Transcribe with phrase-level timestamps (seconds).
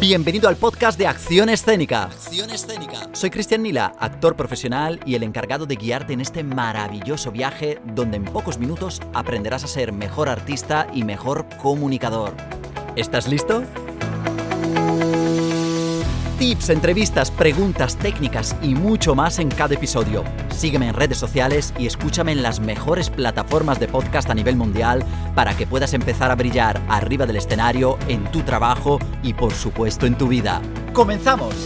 [0.00, 2.04] Bienvenido al podcast de Acción Escénica.
[2.04, 3.10] Acción Escénica.
[3.14, 8.18] Soy Cristian Nila, actor profesional y el encargado de guiarte en este maravilloso viaje donde
[8.18, 12.32] en pocos minutos aprenderás a ser mejor artista y mejor comunicador.
[12.94, 13.64] ¿Estás listo?
[16.38, 20.22] Tips, entrevistas, preguntas, técnicas y mucho más en cada episodio.
[20.50, 25.04] Sígueme en redes sociales y escúchame en las mejores plataformas de podcast a nivel mundial
[25.34, 30.06] para que puedas empezar a brillar arriba del escenario, en tu trabajo y por supuesto
[30.06, 30.62] en tu vida.
[30.92, 31.56] ¡Comenzamos!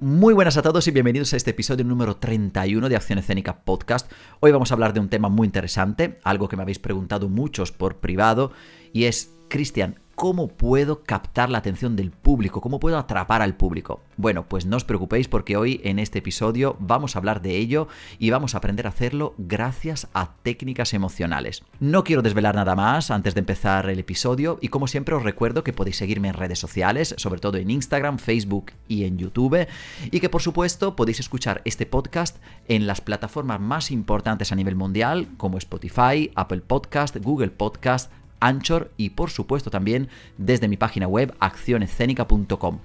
[0.00, 4.12] Muy buenas a todos y bienvenidos a este episodio número 31 de Acción Escénica Podcast.
[4.40, 7.72] Hoy vamos a hablar de un tema muy interesante, algo que me habéis preguntado muchos
[7.72, 8.52] por privado,
[8.92, 12.60] y es, Cristian, ¿Cómo puedo captar la atención del público?
[12.60, 14.00] ¿Cómo puedo atrapar al público?
[14.16, 17.86] Bueno, pues no os preocupéis porque hoy en este episodio vamos a hablar de ello
[18.18, 21.62] y vamos a aprender a hacerlo gracias a técnicas emocionales.
[21.78, 25.62] No quiero desvelar nada más antes de empezar el episodio y como siempre os recuerdo
[25.62, 29.68] que podéis seguirme en redes sociales, sobre todo en Instagram, Facebook y en YouTube
[30.10, 34.74] y que por supuesto podéis escuchar este podcast en las plataformas más importantes a nivel
[34.74, 41.06] mundial como Spotify, Apple Podcast, Google Podcast, Anchor y por supuesto también desde mi página
[41.06, 42.78] web accionescénica.com.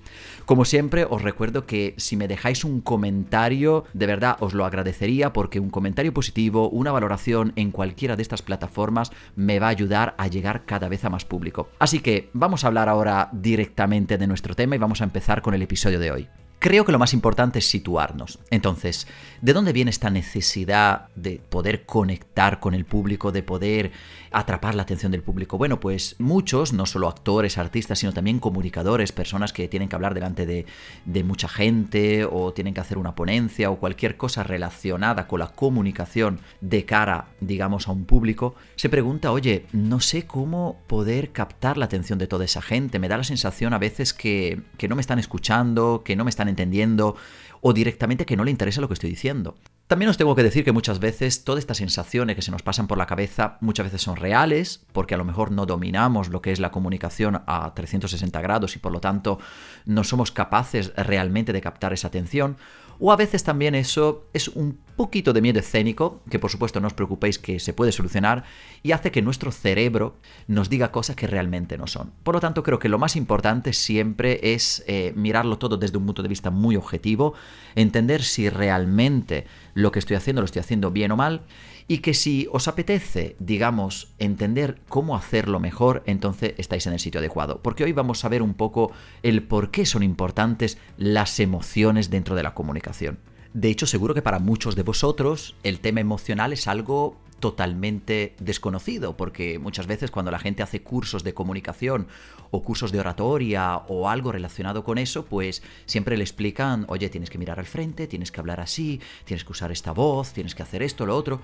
[0.45, 5.33] Como siempre os recuerdo que si me dejáis un comentario, de verdad os lo agradecería
[5.33, 10.15] porque un comentario positivo, una valoración en cualquiera de estas plataformas me va a ayudar
[10.17, 11.69] a llegar cada vez a más público.
[11.79, 15.53] Así que vamos a hablar ahora directamente de nuestro tema y vamos a empezar con
[15.53, 16.42] el episodio de hoy.
[16.63, 18.39] Creo que lo más importante es situarnos.
[18.49, 19.05] Entonces,
[19.41, 23.91] ¿de dónde viene esta necesidad de poder conectar con el público, de poder
[24.31, 25.57] atrapar la atención del público?
[25.57, 30.13] Bueno, pues muchos, no solo actores, artistas, sino también comunicadores, personas que tienen que hablar
[30.13, 30.65] delante de,
[31.03, 35.49] de mucha gente o tienen que hacer una ponencia o cualquier cosa relacionada con la
[35.49, 41.77] comunicación de cara, digamos, a un público, se pregunta, oye, no sé cómo poder captar
[41.77, 42.99] la atención de toda esa gente.
[42.99, 46.29] Me da la sensación a veces que, que no me están escuchando, que no me
[46.29, 47.15] están entendiendo
[47.61, 49.55] o directamente que no le interesa lo que estoy diciendo.
[49.93, 52.87] También os tengo que decir que muchas veces todas estas sensaciones que se nos pasan
[52.87, 56.51] por la cabeza muchas veces son reales, porque a lo mejor no dominamos lo que
[56.51, 59.37] es la comunicación a 360 grados y por lo tanto
[59.85, 62.57] no somos capaces realmente de captar esa atención,
[62.99, 66.87] o a veces también eso es un poquito de miedo escénico, que por supuesto no
[66.87, 68.43] os preocupéis que se puede solucionar,
[68.81, 70.15] y hace que nuestro cerebro
[70.47, 72.11] nos diga cosas que realmente no son.
[72.23, 76.05] Por lo tanto, creo que lo más importante siempre es eh, mirarlo todo desde un
[76.05, 77.33] punto de vista muy objetivo,
[77.75, 81.41] entender si realmente lo que estoy haciendo lo estoy haciendo bien o mal,
[81.87, 87.19] y que si os apetece, digamos, entender cómo hacerlo mejor, entonces estáis en el sitio
[87.19, 87.61] adecuado.
[87.61, 88.91] Porque hoy vamos a ver un poco
[89.21, 93.19] el por qué son importantes las emociones dentro de la comunicación.
[93.53, 99.17] De hecho, seguro que para muchos de vosotros el tema emocional es algo totalmente desconocido,
[99.17, 102.07] porque muchas veces cuando la gente hace cursos de comunicación
[102.51, 107.29] o cursos de oratoria o algo relacionado con eso, pues siempre le explican, oye, tienes
[107.29, 110.63] que mirar al frente, tienes que hablar así, tienes que usar esta voz, tienes que
[110.63, 111.41] hacer esto, lo otro,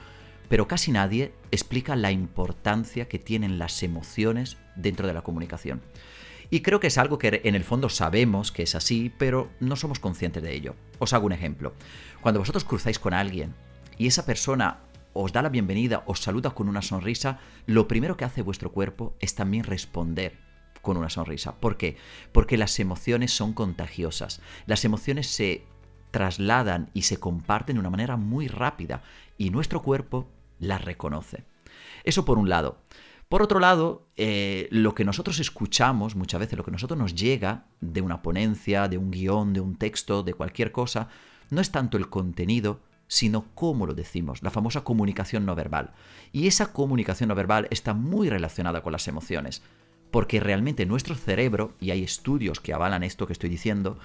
[0.48, 5.82] pero casi nadie explica la importancia que tienen las emociones dentro de la comunicación.
[6.50, 9.76] Y creo que es algo que en el fondo sabemos que es así, pero no
[9.76, 10.76] somos conscientes de ello.
[10.98, 11.74] Os hago un ejemplo.
[12.22, 13.54] Cuando vosotros cruzáis con alguien
[13.98, 14.80] y esa persona
[15.14, 19.16] os da la bienvenida, os saluda con una sonrisa, lo primero que hace vuestro cuerpo
[19.20, 20.38] es también responder
[20.82, 21.56] con una sonrisa.
[21.56, 21.98] ¿Por qué?
[22.32, 24.42] Porque las emociones son contagiosas.
[24.66, 25.66] Las emociones se
[26.12, 29.04] trasladan y se comparten de una manera muy rápida
[29.38, 30.28] y nuestro cuerpo
[30.60, 31.44] las reconoce.
[32.04, 32.82] Eso por un lado.
[33.30, 37.68] Por otro lado, eh, lo que nosotros escuchamos, muchas veces lo que nosotros nos llega
[37.80, 41.10] de una ponencia, de un guion, de un texto, de cualquier cosa,
[41.52, 45.92] no es tanto el contenido, sino cómo lo decimos, la famosa comunicación no verbal.
[46.32, 49.64] Y esa comunicación no verbal está muy relacionada con las emociones,
[50.12, 53.98] porque realmente nuestro cerebro, y hay estudios que avalan esto que estoy diciendo,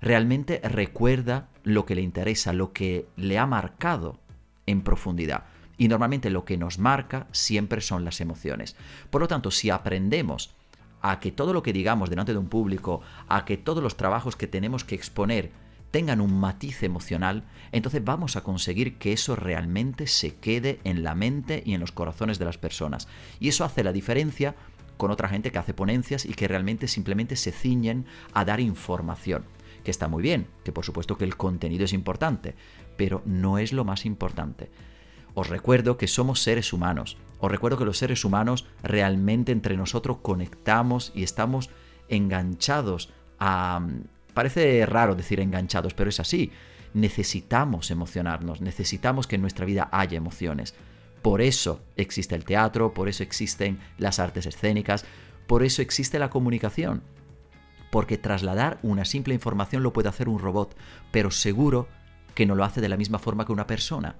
[0.00, 4.20] realmente recuerda lo que le interesa, lo que le ha marcado
[4.64, 5.44] en profundidad.
[5.76, 8.76] Y normalmente lo que nos marca siempre son las emociones.
[9.10, 10.54] Por lo tanto, si aprendemos
[11.02, 14.36] a que todo lo que digamos delante de un público, a que todos los trabajos
[14.36, 15.50] que tenemos que exponer
[15.96, 21.14] tengan un matiz emocional, entonces vamos a conseguir que eso realmente se quede en la
[21.14, 23.08] mente y en los corazones de las personas.
[23.40, 24.54] Y eso hace la diferencia
[24.98, 28.04] con otra gente que hace ponencias y que realmente simplemente se ciñen
[28.34, 29.46] a dar información,
[29.84, 32.54] que está muy bien, que por supuesto que el contenido es importante,
[32.98, 34.68] pero no es lo más importante.
[35.32, 37.16] Os recuerdo que somos seres humanos.
[37.40, 41.70] Os recuerdo que los seres humanos realmente entre nosotros conectamos y estamos
[42.10, 43.08] enganchados
[43.38, 43.80] a,
[44.36, 46.52] Parece raro decir enganchados, pero es así.
[46.92, 50.74] Necesitamos emocionarnos, necesitamos que en nuestra vida haya emociones.
[51.22, 55.06] Por eso existe el teatro, por eso existen las artes escénicas,
[55.46, 57.02] por eso existe la comunicación.
[57.90, 60.76] Porque trasladar una simple información lo puede hacer un robot,
[61.12, 61.88] pero seguro
[62.34, 64.16] que no lo hace de la misma forma que una persona.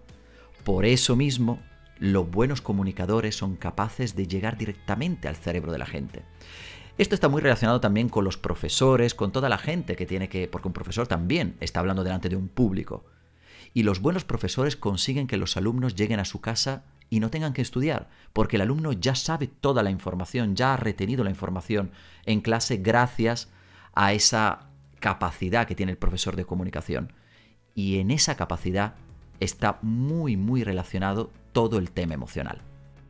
[0.64, 1.60] Por eso mismo,
[1.98, 6.22] los buenos comunicadores son capaces de llegar directamente al cerebro de la gente.
[6.98, 10.48] Esto está muy relacionado también con los profesores, con toda la gente que tiene que,
[10.48, 13.04] porque un profesor también está hablando delante de un público.
[13.74, 17.52] Y los buenos profesores consiguen que los alumnos lleguen a su casa y no tengan
[17.52, 21.90] que estudiar, porque el alumno ya sabe toda la información, ya ha retenido la información
[22.24, 23.50] en clase gracias
[23.92, 27.12] a esa capacidad que tiene el profesor de comunicación.
[27.74, 28.94] Y en esa capacidad
[29.38, 32.62] está muy, muy relacionado todo el tema emocional.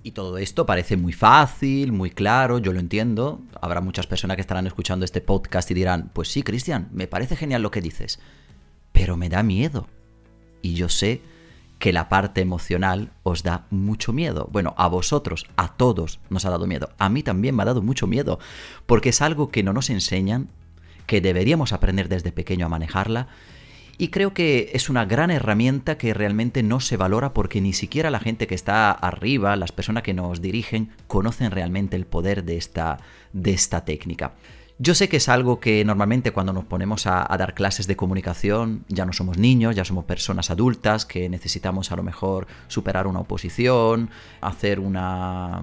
[0.06, 3.40] Y todo esto parece muy fácil, muy claro, yo lo entiendo.
[3.60, 7.34] Habrá muchas personas que estarán escuchando este podcast y dirán, pues sí, Cristian, me parece
[7.34, 8.20] genial lo que dices,
[8.92, 9.88] pero me da miedo.
[10.62, 11.22] Y yo sé
[11.80, 14.48] que la parte emocional os da mucho miedo.
[14.52, 16.90] Bueno, a vosotros, a todos nos ha dado miedo.
[16.98, 18.38] A mí también me ha dado mucho miedo,
[18.86, 20.50] porque es algo que no nos enseñan,
[21.08, 23.26] que deberíamos aprender desde pequeño a manejarla
[23.98, 28.10] y creo que es una gran herramienta que realmente no se valora porque ni siquiera
[28.10, 32.56] la gente que está arriba, las personas que nos dirigen, conocen realmente el poder de
[32.56, 32.98] esta,
[33.32, 34.34] de esta técnica.
[34.78, 37.96] Yo sé que es algo que normalmente cuando nos ponemos a, a, dar clases de
[37.96, 43.06] comunicación ya no somos niños, ya somos personas adultas que necesitamos a lo mejor superar
[43.06, 44.10] una oposición,
[44.42, 45.62] hacer una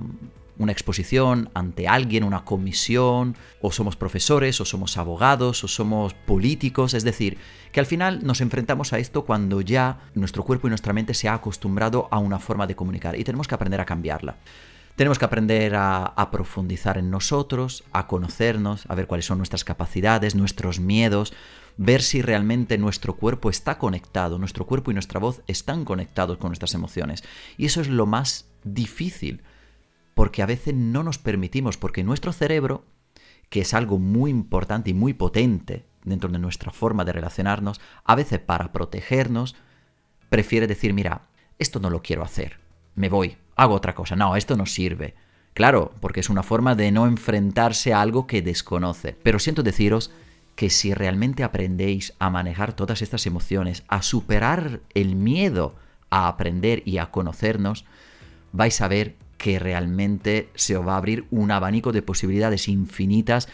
[0.57, 6.93] una exposición ante alguien, una comisión, o somos profesores, o somos abogados, o somos políticos,
[6.93, 7.37] es decir,
[7.71, 11.27] que al final nos enfrentamos a esto cuando ya nuestro cuerpo y nuestra mente se
[11.27, 14.37] ha acostumbrado a una forma de comunicar y tenemos que aprender a cambiarla.
[14.95, 19.63] Tenemos que aprender a, a, profundizar en nosotros, a conocernos, a ver cuáles son nuestras
[19.63, 21.33] capacidades, nuestros miedos,
[21.77, 26.49] ver si realmente nuestro cuerpo está conectado, nuestro cuerpo y nuestra voz están conectados con
[26.49, 27.23] nuestras emociones.
[27.57, 29.41] Y eso es lo más difícil,
[30.13, 32.85] porque a veces no nos permitimos, porque nuestro cerebro,
[33.49, 38.15] que es algo muy importante y muy potente dentro de nuestra forma de relacionarnos, a
[38.15, 39.55] veces para protegernos,
[40.29, 41.23] prefiere decir, mira,
[41.59, 42.59] esto no lo quiero hacer,
[42.95, 45.15] me voy, hago otra cosa, no, esto no sirve.
[45.53, 49.15] Claro, porque es una forma de no enfrentarse a algo que desconoce.
[49.21, 50.11] Pero siento deciros
[50.55, 55.75] que si realmente aprendéis a manejar todas estas emociones, a superar el miedo
[56.09, 57.85] a aprender y a conocernos,
[58.51, 63.49] vais a ver que realmente se os va a abrir un abanico de posibilidades infinitas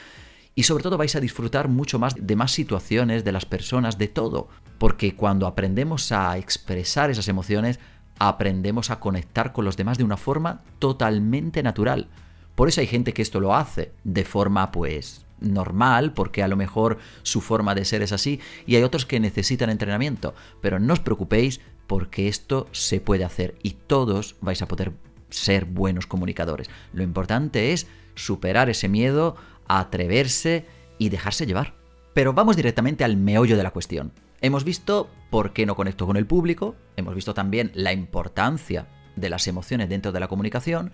[0.54, 4.08] y sobre todo vais a disfrutar mucho más de más situaciones, de las personas, de
[4.08, 4.50] todo.
[4.78, 7.80] Porque cuando aprendemos a expresar esas emociones,
[8.20, 12.08] aprendemos a conectar con los demás de una forma totalmente natural.
[12.54, 16.56] Por eso hay gente que esto lo hace de forma pues normal, porque a lo
[16.56, 20.36] mejor su forma de ser es así, y hay otros que necesitan entrenamiento.
[20.62, 24.94] Pero no os preocupéis porque esto se puede hacer y todos vais a poder
[25.30, 26.70] ser buenos comunicadores.
[26.94, 29.36] Lo importante es superar ese miedo,
[29.68, 30.66] atreverse
[30.98, 31.74] y dejarse llevar.
[32.14, 34.12] Pero vamos directamente al meollo de la cuestión.
[34.42, 39.30] Hemos visto por qué no conecto con el público, hemos visto también la importancia de
[39.30, 40.92] las emociones dentro de la comunicación,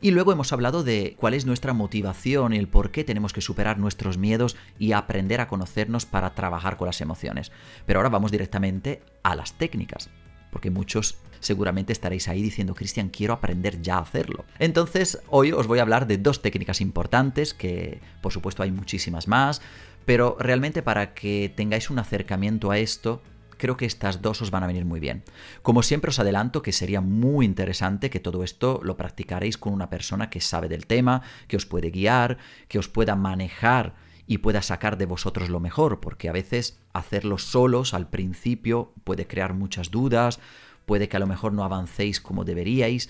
[0.00, 3.40] y luego hemos hablado de cuál es nuestra motivación y el por qué tenemos que
[3.40, 7.50] superar nuestros miedos y aprender a conocernos para trabajar con las emociones.
[7.86, 10.10] Pero ahora vamos directamente a las técnicas,
[10.50, 14.44] porque muchos seguramente estaréis ahí diciendo, Cristian, quiero aprender ya a hacerlo.
[14.58, 19.28] Entonces, hoy os voy a hablar de dos técnicas importantes, que por supuesto hay muchísimas
[19.28, 19.62] más,
[20.04, 23.22] pero realmente para que tengáis un acercamiento a esto,
[23.58, 25.22] creo que estas dos os van a venir muy bien.
[25.62, 29.90] Como siempre os adelanto que sería muy interesante que todo esto lo practicaréis con una
[29.90, 32.38] persona que sabe del tema, que os puede guiar,
[32.68, 33.94] que os pueda manejar
[34.28, 39.26] y pueda sacar de vosotros lo mejor, porque a veces hacerlo solos al principio puede
[39.26, 40.38] crear muchas dudas,
[40.84, 43.08] puede que a lo mejor no avancéis como deberíais.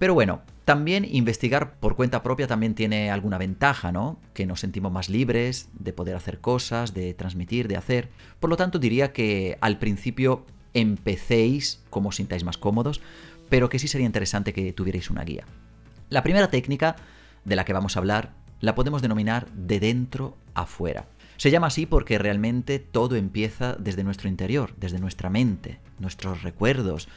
[0.00, 4.18] Pero bueno, también investigar por cuenta propia también tiene alguna ventaja, ¿no?
[4.34, 8.08] Que nos sentimos más libres de poder hacer cosas, de transmitir, de hacer.
[8.40, 13.00] Por lo tanto, diría que al principio empecéis como sintáis más cómodos,
[13.48, 15.44] pero que sí sería interesante que tuvierais una guía.
[16.08, 16.96] La primera técnica
[17.44, 21.06] de la que vamos a hablar la podemos denominar de dentro a fuera.
[21.36, 27.08] Se llama así porque realmente todo empieza desde nuestro interior, desde nuestra mente, nuestros recuerdos,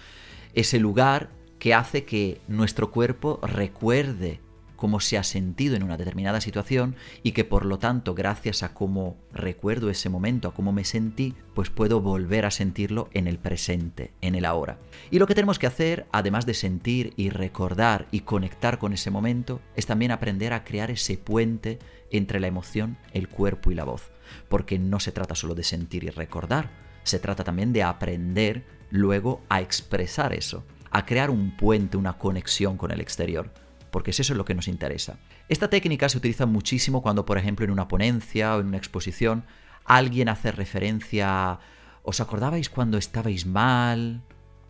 [0.53, 4.39] ese lugar que hace que nuestro cuerpo recuerde
[4.83, 8.73] cómo se ha sentido en una determinada situación y que por lo tanto gracias a
[8.73, 13.37] cómo recuerdo ese momento, a cómo me sentí, pues puedo volver a sentirlo en el
[13.37, 14.79] presente, en el ahora.
[15.09, 19.09] Y lo que tenemos que hacer, además de sentir y recordar y conectar con ese
[19.09, 21.79] momento, es también aprender a crear ese puente
[22.11, 24.11] entre la emoción, el cuerpo y la voz.
[24.49, 26.71] Porque no se trata solo de sentir y recordar,
[27.03, 32.77] se trata también de aprender luego a expresar eso a crear un puente, una conexión
[32.77, 33.49] con el exterior,
[33.93, 35.19] porque es eso lo que nos interesa.
[35.47, 39.45] Esta técnica se utiliza muchísimo cuando, por ejemplo, en una ponencia o en una exposición,
[39.85, 41.59] alguien hace referencia a,
[42.01, 44.23] ¿os acordabais cuando estabais mal?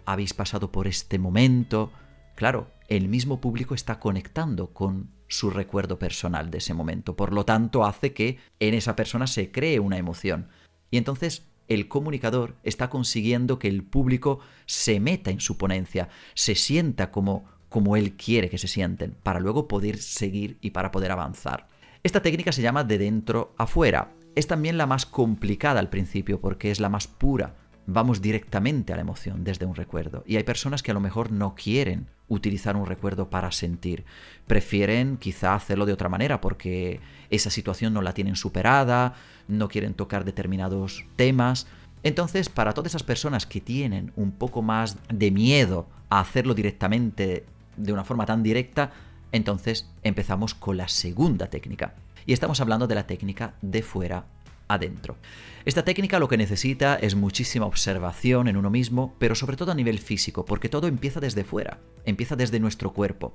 [0.06, 1.94] ¿Habéis pasado por este momento?
[2.36, 7.16] Claro, el mismo público está conectando con su recuerdo personal de ese momento.
[7.16, 10.50] Por lo tanto, hace que en esa persona se cree una emoción.
[10.92, 16.56] Y entonces el comunicador está consiguiendo que el público se meta en su ponencia, se
[16.56, 21.12] sienta como, como él quiere que se sienten, para luego poder seguir y para poder
[21.12, 21.68] avanzar.
[22.04, 24.12] Esta técnica se llama de dentro afuera.
[24.36, 27.56] Es también la más complicada al principio porque es la más pura.
[27.88, 30.24] Vamos directamente a la emoción desde un recuerdo.
[30.28, 34.06] Y hay personas que a lo mejor no quieren utilizar un recuerdo para sentir.
[34.46, 37.00] Prefieren quizá hacerlo de otra manera porque
[37.32, 39.16] esa situación no la tienen superada,
[39.48, 41.66] no quieren tocar determinados temas.
[42.04, 47.48] Entonces, para todas esas personas que tienen un poco más de miedo a hacerlo directamente
[47.78, 48.92] de una forma tan directa,
[49.32, 51.96] entonces empezamos con la segunda técnica.
[52.26, 54.26] Y estamos hablando de la técnica de fuera
[54.68, 55.18] adentro.
[55.66, 59.76] Esta técnica lo que necesita es muchísima observación en uno mismo, pero sobre todo a
[59.76, 63.34] nivel físico, porque todo empieza desde fuera, empieza desde nuestro cuerpo,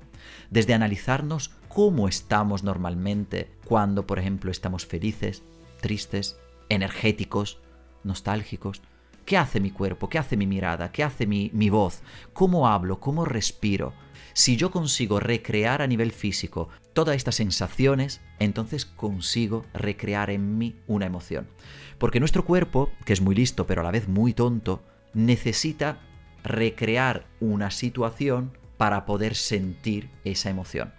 [0.49, 5.43] desde analizarnos cómo estamos normalmente cuando, por ejemplo, estamos felices,
[5.81, 6.37] tristes,
[6.69, 7.59] energéticos,
[8.03, 8.81] nostálgicos.
[9.25, 10.09] ¿Qué hace mi cuerpo?
[10.09, 10.91] ¿Qué hace mi mirada?
[10.91, 12.01] ¿Qué hace mi, mi voz?
[12.33, 12.99] ¿Cómo hablo?
[12.99, 13.93] ¿Cómo respiro?
[14.39, 20.77] Si yo consigo recrear a nivel físico todas estas sensaciones, entonces consigo recrear en mí
[20.87, 21.49] una emoción.
[21.97, 24.81] Porque nuestro cuerpo, que es muy listo pero a la vez muy tonto,
[25.13, 25.99] necesita
[26.41, 30.93] recrear una situación para poder sentir esa emoción.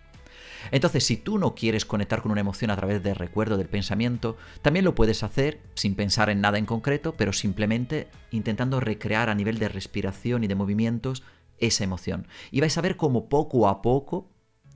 [0.71, 4.37] Entonces, si tú no quieres conectar con una emoción a través del recuerdo del pensamiento,
[4.61, 9.35] también lo puedes hacer sin pensar en nada en concreto, pero simplemente intentando recrear a
[9.35, 11.23] nivel de respiración y de movimientos
[11.61, 12.27] esa emoción.
[12.51, 14.31] Y vais a ver cómo poco a poco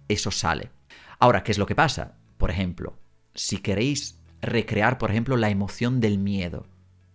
[0.09, 0.71] eso sale.
[1.19, 2.17] Ahora, ¿qué es lo que pasa?
[2.39, 2.99] Por ejemplo,
[3.35, 6.67] si queréis recrear, por ejemplo, la emoción del miedo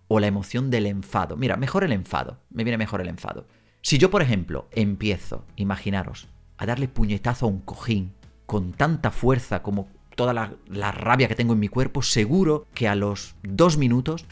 [0.08, 1.38] o la emoción del enfado.
[1.38, 2.40] Mira, mejor el enfado.
[2.50, 3.48] Me viene mejor el enfado.
[3.82, 8.14] Si yo, por ejemplo, empiezo, imaginaros, a darle puñetazo a un cojín
[8.46, 12.88] con tanta fuerza como toda la, la, rabia que tengo en mi cuerpo, seguro que
[12.88, 14.26] a los dos minutos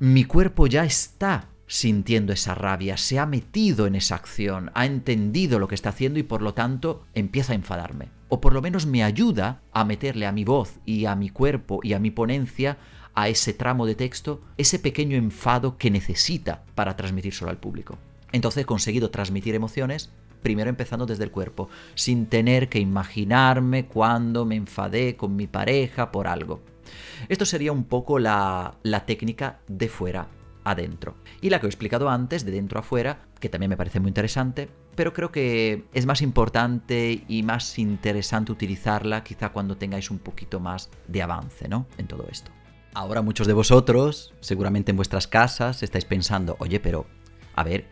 [0.00, 5.58] mi cuerpo ya está sintiendo esa rabia, se ha metido en esa acción, ha entendido
[5.58, 8.08] lo que está haciendo y por lo tanto empieza a enfadarme.
[8.28, 11.80] O por lo menos me ayuda a meterle a mi voz y a mi cuerpo
[11.82, 12.78] y a mi ponencia
[13.14, 17.98] a ese tramo de texto ese pequeño enfado que necesita para transmitírselo al público.
[18.32, 20.10] Entonces he conseguido transmitir emociones
[20.42, 26.12] primero empezando desde el cuerpo, sin tener que imaginarme cuando me enfadé con mi pareja
[26.12, 26.62] por algo.
[27.28, 30.28] Esto sería un poco la, la técnica de fuera
[30.70, 31.14] adentro.
[31.40, 34.08] Y la que he explicado antes, de dentro a fuera, que también me parece muy
[34.08, 40.18] interesante, pero creo que es más importante y más interesante utilizarla quizá cuando tengáis un
[40.18, 41.86] poquito más de avance, ¿no?
[41.98, 42.50] En todo esto.
[42.94, 47.06] Ahora muchos de vosotros, seguramente en vuestras casas, estáis pensando, oye, pero,
[47.54, 47.86] a ver,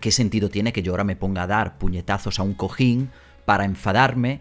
[0.00, 3.10] ¿qué sentido tiene que yo ahora me ponga a dar puñetazos a un cojín
[3.44, 4.40] para enfadarme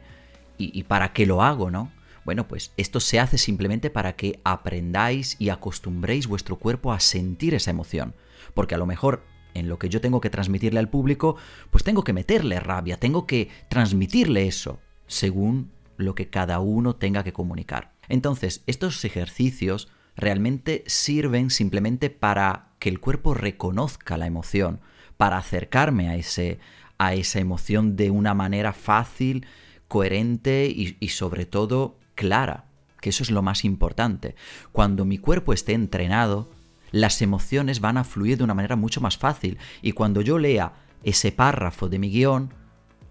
[0.58, 1.92] y, y para qué lo hago, ¿no?
[2.25, 7.53] Bueno, pues esto se hace simplemente para que aprendáis y acostumbréis vuestro cuerpo a sentir
[7.53, 8.15] esa emoción.
[8.55, 11.38] Porque a lo mejor en lo que yo tengo que transmitirle al público,
[11.70, 17.24] pues tengo que meterle rabia, tengo que transmitirle eso, según lo que cada uno tenga
[17.24, 17.94] que comunicar.
[18.10, 24.82] Entonces, estos ejercicios realmente sirven simplemente para que el cuerpo reconozca la emoción,
[25.15, 26.60] para acercarme a, ese,
[26.98, 29.46] a esa emoción de una manera fácil,
[29.88, 32.66] coherente y, y sobre todo clara,
[33.02, 34.36] que eso es lo más importante.
[34.72, 36.50] Cuando mi cuerpo esté entrenado,
[36.92, 40.74] las emociones van a fluir de una manera mucho más fácil y cuando yo lea
[41.04, 42.54] ese párrafo de mi guion,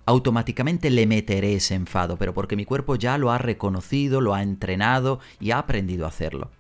[0.07, 4.43] automáticamente le meteré ese enfado, pero porque mi cuerpo ya lo ha reconocido, lo ha
[4.43, 6.51] entrenado y ha aprendido a hacerlo.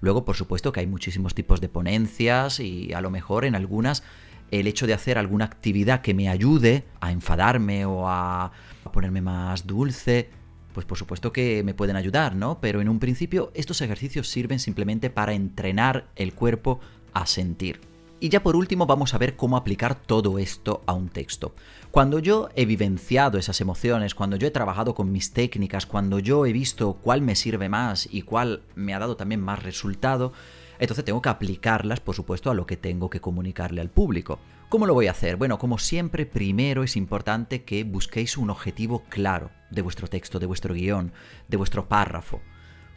[0.00, 4.02] Luego, por supuesto que hay muchísimos tipos de ponencias y a lo mejor en algunas
[4.50, 8.52] el hecho de hacer alguna actividad que me ayude a enfadarme o a
[8.92, 10.30] ponerme más dulce,
[10.76, 12.60] pues por supuesto que me pueden ayudar, ¿no?
[12.60, 16.80] Pero en un principio estos ejercicios sirven simplemente para entrenar el cuerpo
[17.14, 17.80] a sentir.
[18.20, 21.54] Y ya por último vamos a ver cómo aplicar todo esto a un texto.
[21.90, 26.44] Cuando yo he vivenciado esas emociones, cuando yo he trabajado con mis técnicas, cuando yo
[26.44, 30.34] he visto cuál me sirve más y cuál me ha dado también más resultado,
[30.78, 34.40] entonces tengo que aplicarlas, por supuesto, a lo que tengo que comunicarle al público.
[34.68, 35.36] ¿Cómo lo voy a hacer?
[35.36, 40.46] Bueno, como siempre, primero es importante que busquéis un objetivo claro de vuestro texto, de
[40.46, 41.12] vuestro guion,
[41.46, 42.40] de vuestro párrafo.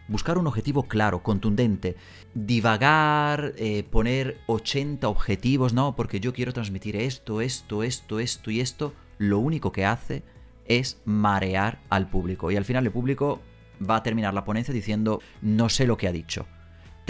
[0.07, 1.95] Buscar un objetivo claro, contundente.
[2.33, 8.61] Divagar, eh, poner 80 objetivos, no, porque yo quiero transmitir esto, esto, esto, esto y
[8.61, 8.95] esto.
[9.19, 10.23] lo único que hace
[10.65, 12.49] es marear al público.
[12.49, 13.41] Y al final el público
[13.87, 16.47] va a terminar la ponencia diciendo no sé lo que ha dicho.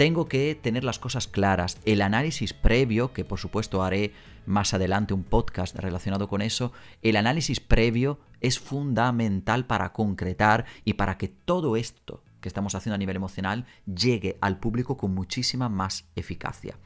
[0.00, 1.76] Tengo que tener las cosas claras.
[1.84, 4.14] El análisis previo, que por supuesto haré
[4.46, 10.94] más adelante un podcast relacionado con eso, el análisis previo es fundamental para concretar y
[10.94, 15.68] para que todo esto que estamos haciendo a nivel emocional llegue al público con muchísima
[15.68, 16.78] más eficacia.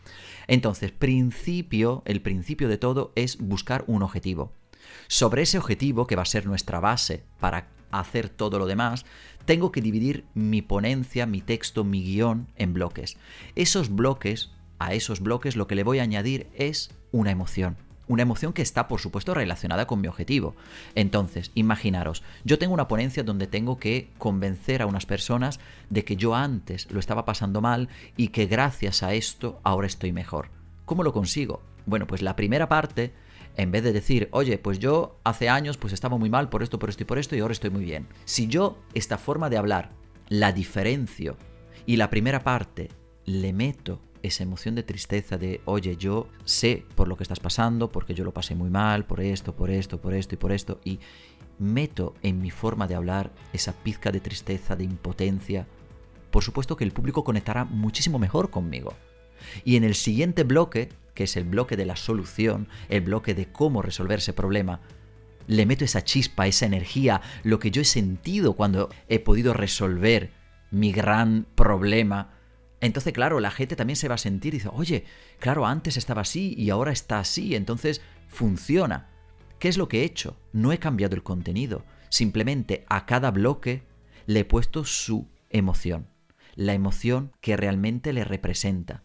[0.49, 4.51] Entonces, principio, el principio de todo es buscar un objetivo.
[5.07, 9.05] Sobre ese objetivo, que va a ser nuestra base para hacer todo lo demás,
[9.45, 13.17] tengo que dividir mi ponencia, mi texto, mi guion en bloques.
[13.55, 17.77] Esos bloques, a esos bloques lo que le voy a añadir es una emoción.
[18.07, 20.55] Una emoción que está, por supuesto, relacionada con mi objetivo.
[20.95, 25.59] Entonces, imaginaros, yo tengo una ponencia donde tengo que convencer a unas personas
[25.89, 30.13] de que yo antes lo estaba pasando mal y que gracias a esto ahora estoy
[30.13, 30.51] mejor.
[30.85, 31.63] ¿Cómo lo consigo?
[31.87, 33.15] Bueno, pues la primera parte
[33.57, 36.79] en vez de decir, oye, pues yo hace años pues estaba muy mal por esto,
[36.79, 38.07] por esto y por esto y ahora estoy muy bien.
[38.25, 39.93] Si yo esta forma de hablar
[40.29, 41.37] la diferencio
[41.87, 42.89] y la primera parte
[43.25, 47.93] le meto esa emoción de tristeza de, oye, yo sé por lo que estás pasando,
[47.93, 50.81] porque yo lo pasé muy mal, por esto, por esto, por esto y por esto,
[50.83, 50.99] y
[51.59, 55.67] meto en mi forma de hablar esa pizca de tristeza, de impotencia,
[56.31, 58.95] por supuesto que el público conectará muchísimo mejor conmigo.
[59.63, 63.51] Y en el siguiente bloque que es el bloque de la solución, el bloque de
[63.51, 64.81] cómo resolver ese problema,
[65.47, 70.33] le meto esa chispa, esa energía, lo que yo he sentido cuando he podido resolver
[70.71, 72.35] mi gran problema.
[72.81, 75.05] Entonces, claro, la gente también se va a sentir y dice, oye,
[75.39, 79.09] claro, antes estaba así y ahora está así, entonces funciona.
[79.59, 80.37] ¿Qué es lo que he hecho?
[80.53, 83.83] No he cambiado el contenido, simplemente a cada bloque
[84.27, 86.09] le he puesto su emoción,
[86.55, 89.03] la emoción que realmente le representa.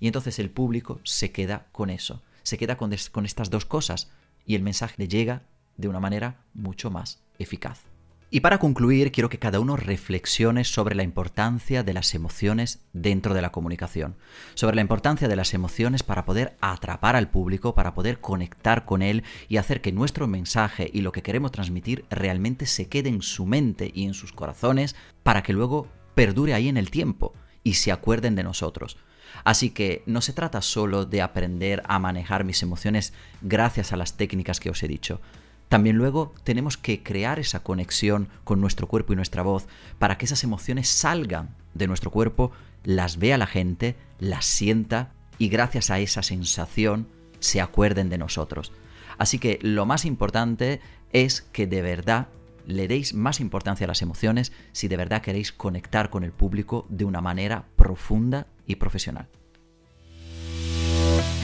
[0.00, 4.10] Y entonces el público se queda con eso, se queda con, con estas dos cosas
[4.46, 5.42] y el mensaje le llega
[5.76, 7.84] de una manera mucho más eficaz.
[8.32, 13.34] Y para concluir, quiero que cada uno reflexione sobre la importancia de las emociones dentro
[13.34, 14.14] de la comunicación,
[14.54, 19.02] sobre la importancia de las emociones para poder atrapar al público, para poder conectar con
[19.02, 23.22] él y hacer que nuestro mensaje y lo que queremos transmitir realmente se quede en
[23.22, 27.34] su mente y en sus corazones para que luego perdure ahí en el tiempo
[27.64, 28.96] y se acuerden de nosotros.
[29.44, 34.16] Así que no se trata solo de aprender a manejar mis emociones gracias a las
[34.16, 35.20] técnicas que os he dicho.
[35.68, 40.24] También luego tenemos que crear esa conexión con nuestro cuerpo y nuestra voz para que
[40.24, 42.50] esas emociones salgan de nuestro cuerpo,
[42.82, 47.06] las vea la gente, las sienta y gracias a esa sensación
[47.38, 48.72] se acuerden de nosotros.
[49.16, 50.80] Así que lo más importante
[51.12, 52.28] es que de verdad
[52.66, 56.86] le deis más importancia a las emociones si de verdad queréis conectar con el público
[56.88, 58.46] de una manera profunda
[58.76, 59.28] profesional.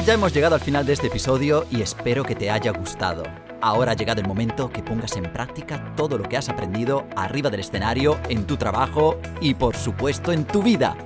[0.06, 3.24] Ya hemos llegado al final de este episodio y espero que te haya gustado.
[3.60, 7.50] Ahora ha llegado el momento que pongas en práctica todo lo que has aprendido arriba
[7.50, 10.96] del escenario, en tu trabajo y por supuesto en tu vida.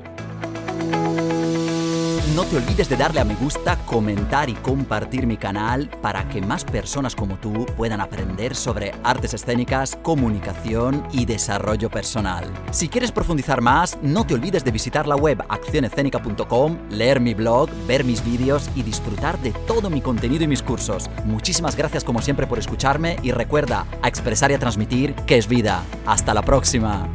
[2.34, 6.40] No te olvides de darle a me gusta, comentar y compartir mi canal para que
[6.40, 12.44] más personas como tú puedan aprender sobre artes escénicas, comunicación y desarrollo personal.
[12.70, 17.68] Si quieres profundizar más, no te olvides de visitar la web accionescénica.com, leer mi blog,
[17.88, 21.10] ver mis vídeos y disfrutar de todo mi contenido y mis cursos.
[21.24, 25.48] Muchísimas gracias como siempre por escucharme y recuerda a expresar y a transmitir que es
[25.48, 25.82] vida.
[26.06, 27.08] Hasta la próxima.